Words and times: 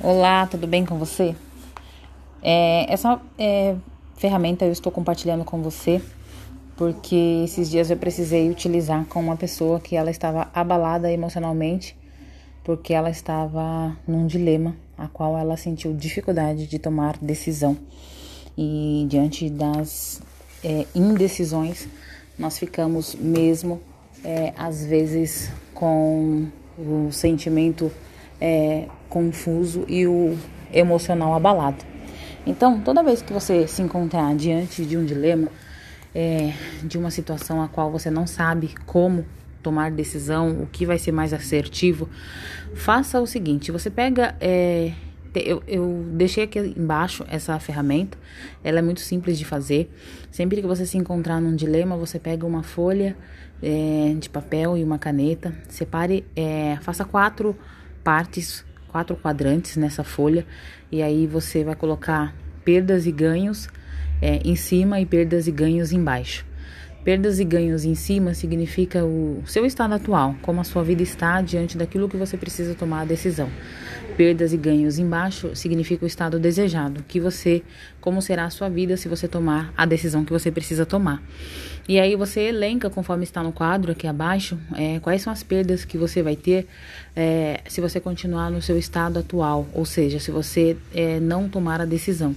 Olá, 0.00 0.46
tudo 0.46 0.66
bem 0.66 0.84
com 0.84 0.98
você? 0.98 1.36
É, 2.42 2.92
essa 2.92 3.20
é, 3.38 3.76
ferramenta 4.16 4.64
eu 4.64 4.72
estou 4.72 4.90
compartilhando 4.90 5.44
com 5.44 5.62
você 5.62 6.02
porque 6.76 7.42
esses 7.44 7.70
dias 7.70 7.88
eu 7.90 7.96
precisei 7.96 8.50
utilizar 8.50 9.04
com 9.04 9.20
uma 9.20 9.36
pessoa 9.36 9.78
que 9.78 9.94
ela 9.94 10.10
estava 10.10 10.48
abalada 10.52 11.12
emocionalmente 11.12 11.96
porque 12.64 12.94
ela 12.94 13.10
estava 13.10 13.96
num 14.08 14.26
dilema 14.26 14.74
a 14.96 15.06
qual 15.06 15.38
ela 15.38 15.56
sentiu 15.56 15.94
dificuldade 15.94 16.66
de 16.66 16.78
tomar 16.78 17.16
decisão 17.18 17.76
e 18.58 19.06
diante 19.08 19.48
das 19.48 20.20
é, 20.64 20.86
indecisões 20.94 21.86
nós 22.36 22.58
ficamos 22.58 23.14
mesmo 23.14 23.80
é, 24.24 24.52
às 24.56 24.84
vezes 24.84 25.52
com 25.74 26.48
o 26.76 27.12
sentimento 27.12 27.92
é, 28.42 28.88
confuso 29.08 29.84
e 29.86 30.04
o 30.04 30.36
emocional 30.72 31.32
abalado. 31.32 31.84
Então, 32.44 32.80
toda 32.80 33.00
vez 33.00 33.22
que 33.22 33.32
você 33.32 33.68
se 33.68 33.80
encontrar 33.80 34.34
diante 34.34 34.84
de 34.84 34.96
um 34.96 35.04
dilema, 35.04 35.48
é, 36.12 36.52
de 36.82 36.98
uma 36.98 37.12
situação 37.12 37.62
a 37.62 37.68
qual 37.68 37.92
você 37.92 38.10
não 38.10 38.26
sabe 38.26 38.74
como 38.84 39.24
tomar 39.62 39.92
decisão, 39.92 40.60
o 40.60 40.66
que 40.66 40.84
vai 40.84 40.98
ser 40.98 41.12
mais 41.12 41.32
assertivo, 41.32 42.08
faça 42.74 43.20
o 43.20 43.26
seguinte: 43.28 43.70
você 43.70 43.88
pega. 43.88 44.34
É, 44.40 44.90
eu, 45.34 45.62
eu, 45.66 46.04
deixei 46.12 46.44
aqui 46.44 46.58
embaixo 46.76 47.24
essa 47.26 47.58
ferramenta, 47.58 48.18
ela 48.62 48.80
é 48.80 48.82
muito 48.82 49.00
simples 49.00 49.38
de 49.38 49.44
fazer. 49.44 49.88
Sempre 50.30 50.60
que 50.60 50.66
você 50.66 50.84
se 50.84 50.98
encontrar 50.98 51.40
num 51.40 51.54
dilema, 51.54 51.96
você 51.96 52.18
pega 52.18 52.44
uma 52.44 52.62
folha 52.62 53.16
é, 53.62 54.14
de 54.18 54.28
papel 54.28 54.76
e 54.76 54.84
uma 54.84 54.98
caneta, 54.98 55.54
separe, 55.70 56.26
é, 56.36 56.76
faça 56.82 57.02
quatro 57.04 57.56
partes, 58.02 58.64
quatro 58.88 59.16
quadrantes 59.16 59.76
nessa 59.76 60.04
folha, 60.04 60.46
e 60.90 61.02
aí 61.02 61.26
você 61.26 61.64
vai 61.64 61.74
colocar 61.74 62.34
perdas 62.64 63.06
e 63.06 63.12
ganhos 63.12 63.68
é, 64.20 64.36
em 64.44 64.54
cima 64.54 65.00
e 65.00 65.06
perdas 65.06 65.46
e 65.46 65.50
ganhos 65.50 65.92
embaixo. 65.92 66.44
Perdas 67.04 67.40
e 67.40 67.44
ganhos 67.44 67.84
em 67.84 67.96
cima 67.96 68.32
significa 68.32 69.04
o 69.04 69.42
seu 69.44 69.66
estado 69.66 69.94
atual, 69.94 70.36
como 70.40 70.60
a 70.60 70.64
sua 70.64 70.84
vida 70.84 71.02
está 71.02 71.42
diante 71.42 71.76
daquilo 71.76 72.08
que 72.08 72.16
você 72.16 72.36
precisa 72.36 72.76
tomar 72.76 73.00
a 73.00 73.04
decisão. 73.04 73.50
Perdas 74.16 74.52
e 74.52 74.56
ganhos 74.56 75.00
embaixo 75.00 75.56
significa 75.56 76.04
o 76.04 76.06
estado 76.06 76.38
desejado, 76.38 77.02
que 77.08 77.18
você, 77.18 77.62
como 78.00 78.22
será 78.22 78.44
a 78.44 78.50
sua 78.50 78.68
vida 78.68 78.96
se 78.96 79.08
você 79.08 79.26
tomar 79.26 79.72
a 79.76 79.84
decisão 79.84 80.24
que 80.24 80.32
você 80.32 80.48
precisa 80.48 80.86
tomar. 80.86 81.20
E 81.88 81.98
aí 81.98 82.14
você 82.14 82.42
elenca, 82.42 82.88
conforme 82.88 83.24
está 83.24 83.42
no 83.42 83.50
quadro 83.50 83.90
aqui 83.90 84.06
abaixo, 84.06 84.56
é, 84.76 85.00
quais 85.00 85.22
são 85.22 85.32
as 85.32 85.42
perdas 85.42 85.84
que 85.84 85.98
você 85.98 86.22
vai 86.22 86.36
ter 86.36 86.68
é, 87.16 87.62
se 87.66 87.80
você 87.80 87.98
continuar 87.98 88.48
no 88.48 88.62
seu 88.62 88.78
estado 88.78 89.18
atual, 89.18 89.66
ou 89.72 89.84
seja, 89.84 90.20
se 90.20 90.30
você 90.30 90.76
é, 90.94 91.18
não 91.18 91.48
tomar 91.48 91.80
a 91.80 91.84
decisão 91.84 92.36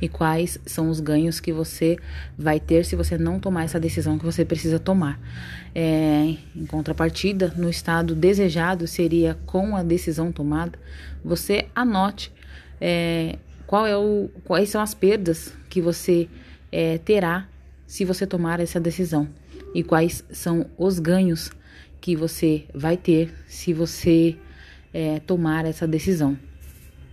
e 0.00 0.08
quais 0.08 0.58
são 0.66 0.90
os 0.90 1.00
ganhos 1.00 1.40
que 1.40 1.52
você 1.52 1.96
vai 2.36 2.60
ter 2.60 2.84
se 2.84 2.96
você 2.96 3.16
não 3.16 3.38
tomar 3.38 3.64
essa 3.64 3.80
decisão 3.80 4.18
que 4.18 4.24
você 4.24 4.44
precisa 4.44 4.78
tomar. 4.78 5.18
É, 5.74 6.36
em 6.54 6.66
contrapartida, 6.66 7.52
no 7.56 7.70
estado 7.70 8.14
desejado 8.14 8.86
seria 8.86 9.38
com 9.46 9.76
a 9.76 9.82
decisão 9.82 10.30
tomada, 10.30 10.78
você 11.24 11.66
anote 11.74 12.32
é, 12.80 13.38
qual 13.66 13.86
é 13.86 13.96
o, 13.96 14.30
quais 14.44 14.68
são 14.68 14.80
as 14.80 14.94
perdas 14.94 15.52
que 15.68 15.80
você 15.80 16.28
é, 16.70 16.98
terá 16.98 17.48
se 17.86 18.04
você 18.04 18.26
tomar 18.26 18.60
essa 18.60 18.80
decisão 18.80 19.28
e 19.74 19.82
quais 19.82 20.24
são 20.30 20.66
os 20.76 20.98
ganhos 20.98 21.50
que 22.00 22.14
você 22.14 22.64
vai 22.74 22.96
ter 22.96 23.32
se 23.46 23.72
você 23.72 24.36
é, 24.92 25.20
tomar 25.20 25.64
essa 25.64 25.86
decisão. 25.86 26.38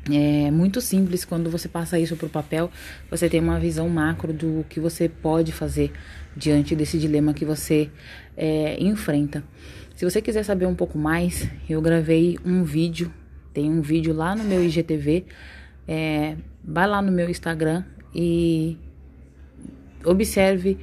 É 0.10 0.50
muito 0.50 0.82
simples 0.82 1.24
quando 1.24 1.50
você 1.50 1.68
passa 1.68 2.00
isso 2.00 2.16
para 2.16 2.26
o 2.26 2.30
papel, 2.30 2.72
você 3.10 3.30
tem 3.30 3.40
uma 3.40 3.60
visão 3.60 3.88
macro 3.88 4.34
do 4.34 4.66
que 4.68 4.80
você 4.80 5.08
pode 5.08 5.52
fazer 5.52 5.92
diante 6.36 6.76
desse 6.76 6.98
dilema 6.98 7.34
que 7.34 7.46
você 7.46 7.90
é, 8.36 8.82
enfrenta. 8.82 9.44
Se 9.96 10.04
você 10.04 10.20
quiser 10.20 10.44
saber 10.44 10.66
um 10.66 10.74
pouco 10.74 10.98
mais, 10.98 11.48
eu 11.70 11.80
gravei 11.82 12.40
um 12.44 12.64
vídeo, 12.64 13.14
tem 13.54 13.70
um 13.70 13.82
vídeo 13.82 14.12
lá 14.14 14.36
no 14.36 14.44
meu 14.44 14.64
IGTV, 14.64 15.26
é, 15.88 16.36
vai 16.64 16.88
lá 16.88 17.00
no 17.00 17.12
meu 17.12 17.30
Instagram 17.30 17.84
e 18.16 18.78
observe 20.04 20.80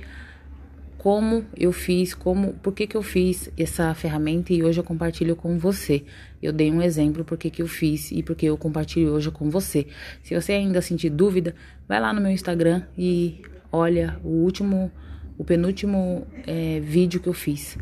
como 0.99 1.47
eu 1.57 1.73
fiz, 1.73 2.13
como, 2.13 2.55
por 2.55 2.75
que, 2.75 2.87
que 2.87 2.97
eu 2.97 3.03
fiz 3.03 3.49
essa 3.57 3.95
ferramenta 3.95 4.53
e 4.53 4.65
hoje 4.65 4.81
eu 4.81 4.85
compartilho 4.85 5.37
com 5.37 5.57
você. 5.57 6.05
Eu 6.43 6.53
dei 6.53 6.73
um 6.73 6.83
exemplo 6.83 7.25
por 7.25 7.39
que, 7.39 7.51
que 7.51 7.63
eu 7.63 7.69
fiz 7.69 8.11
e 8.11 8.21
por 8.21 8.35
que 8.35 8.47
eu 8.47 8.59
compartilho 8.59 9.13
hoje 9.13 9.31
com 9.31 9.49
você. 9.49 9.87
Se 10.25 10.35
você 10.35 10.53
ainda 10.53 10.83
sentir 10.83 11.11
dúvida, 11.11 11.55
vai 11.89 12.01
lá 12.01 12.13
no 12.13 12.21
meu 12.21 12.33
Instagram 12.33 12.83
e 12.99 13.41
olha 13.71 14.19
o 14.25 14.29
último, 14.29 14.91
o 15.39 15.45
penúltimo 15.45 16.27
é, 16.45 16.81
vídeo 16.81 17.21
que 17.21 17.29
eu 17.29 17.35
fiz. 17.35 17.79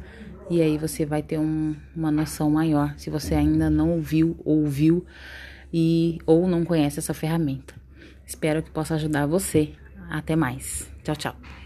E 0.50 0.60
aí 0.60 0.76
você 0.76 1.06
vai 1.06 1.22
ter 1.22 1.38
um, 1.38 1.74
uma 1.96 2.10
noção 2.10 2.50
maior 2.50 2.94
se 2.98 3.08
você 3.08 3.34
ainda 3.34 3.70
não 3.70 3.92
ouviu, 3.92 4.36
ouviu 4.44 5.04
e 5.72 6.18
ou 6.26 6.46
não 6.46 6.66
conhece 6.66 6.98
essa 6.98 7.14
ferramenta. 7.14 7.74
Espero 8.26 8.62
que 8.62 8.70
possa 8.70 8.94
ajudar 8.94 9.26
você. 9.26 9.70
Até 10.10 10.36
mais. 10.36 10.88
Tchau, 11.02 11.16
tchau. 11.16 11.65